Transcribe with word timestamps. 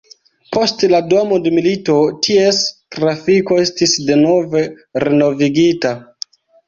Post 0.55 0.85
la 0.93 1.01
dua 1.09 1.19
mondmilito 1.31 1.97
ties 2.27 2.61
trafiko 2.97 3.59
estis 3.67 3.93
denove 4.09 4.65
renovigita. 5.05 5.97